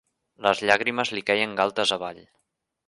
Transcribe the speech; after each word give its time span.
Les 0.45 0.61
llàgrimes 0.69 1.11
li 1.17 1.25
queien 1.29 1.55
galtes 1.63 1.97
avall. 1.99 2.25